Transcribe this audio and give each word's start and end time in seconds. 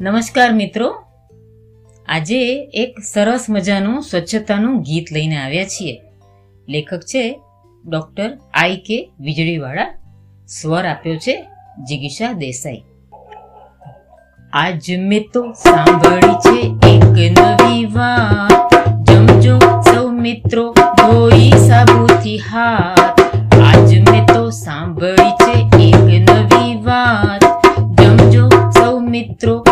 નમસ્કાર 0.00 0.52
મિત્રો. 0.52 0.94
આજે 2.08 2.64
એક 2.74 2.98
સરસ 3.00 3.46
મજાનું, 3.48 4.02
સ્વચ્છતાનું 4.02 4.82
ગીત 4.82 5.06
લઈને 5.12 5.36
આવ્યા 5.36 5.64
છીએ. 5.64 6.00
લેખક 6.68 7.00
છે 7.00 7.40
ડોક્ટર 7.88 8.38
આઈ 8.54 8.76
કે 8.76 9.10
વીજળીવાળા. 9.20 9.94
સ્વર 10.46 10.84
આપ્યો 10.84 11.16
છે 11.16 11.44
જિગીશા 11.88 12.32
દેસાઈ. 12.32 12.82
આજ 14.52 14.96
મેં 14.98 15.24
તો 15.32 15.52
સાંભળી 15.52 16.34
છે 16.34 16.86
એક 16.88 17.38
નવી 17.38 17.84
વાત. 17.84 18.74
જમજો 19.10 19.58
સૌ 19.58 20.10
મિત્રો, 20.10 20.72
ધોઈ 20.72 21.50
સાબુથી 21.50 22.38
હાથ. 22.38 23.20
આજ 23.54 24.10
મેં 24.10 24.26
તો 24.26 24.50
સાંભળી 24.50 25.32
છે 25.32 25.78
એક 25.88 26.30
નવી 26.30 26.82
વાત. 26.82 27.44
જમજો 28.00 28.48
સૌ 28.48 28.98
મિત્રો 28.98 29.65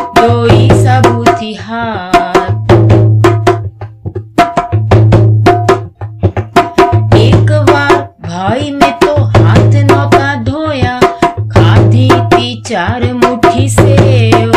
તી 12.83 12.83
ચાર 12.83 13.01
મુઠ્ઠી 13.13 13.69
સેવ 13.69 14.51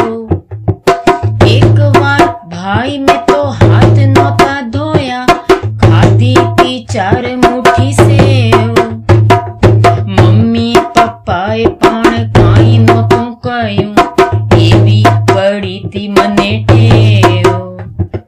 એક 1.46 1.76
વાર 1.96 2.22
ભાઈ 2.46 2.96
મેં 3.00 3.20
તો 3.28 3.40
હાથ 3.58 3.98
નહોતા 4.08 4.56
ધોયા 4.68 5.36
ખાધી 5.82 6.46
તી 6.56 6.78
ચાર 6.88 7.22
મુઠ્ઠી 7.36 7.94
સેવ 8.00 8.80
મમ્મી 10.08 10.82
પપ્પાએ 10.90 11.68
પણ 11.78 12.26
કાંઈ 12.32 12.78
નહોતું 12.80 13.28
કહ્યું 13.40 13.94
એવી 14.60 15.14
પડી 15.28 15.78
તી 15.88 16.08
મને 16.10 16.50
ટેવ 16.64 17.46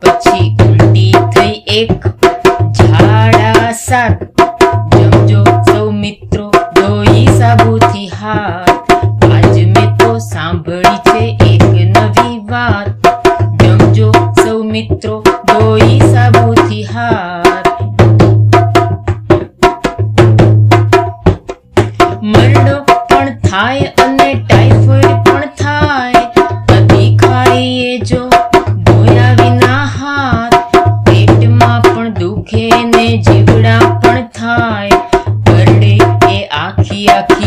પછી 0.03 0.47
ઉલટી 0.67 1.12
થઈ 1.33 1.56
એક 1.77 2.09
ઝાડા 2.78 3.73
સાત 3.83 4.25
મિત્રો 14.90 15.16
ધોઈ 15.48 15.98
સાબુથી 16.12 16.84
હાર. 16.84 17.64
મરડો 22.31 22.78
પણ 23.09 23.30
થાય 23.50 23.90
અને 24.06 24.30
ટાઈફોઈડ 24.36 25.20
પણ 25.28 25.52
થાય. 25.62 26.23
કદી 26.72 27.09
ખાઈએ 27.23 27.92
જો 28.12 28.22
ધોયા 28.86 29.34
વિના 29.42 29.86
હાથ 29.98 30.58
પેટમાં 31.06 31.81
પણ 31.92 32.14
દુખે 32.20 32.66
ને 32.96 33.06
જીવડા 33.30 33.84
પણ 34.02 34.28
થાય. 34.40 34.98
કરડે 35.46 35.94
એ 36.36 36.40
આખી 36.64 37.06
આખી 37.18 37.39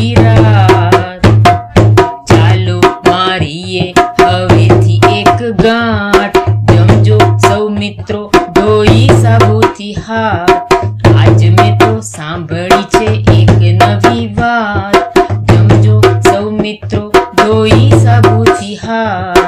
મિત્રો 7.82 8.30
ધોઈ 8.54 9.06
સાબુથી 9.22 9.94
હાથ 10.06 10.74
આજ 11.12 11.40
મેં 11.56 11.72
તો 11.78 11.88
સાંભળી 12.08 12.86
છે 12.92 13.08
એક 13.36 13.50
નવી 13.78 14.26
વાત. 14.36 15.18
જમજો 15.48 15.96
સૌ 16.28 16.44
મિત્રો 16.58 17.02
ધોઈ 17.36 17.90
સાબુથી 18.04 18.76
હાથ 18.84 19.41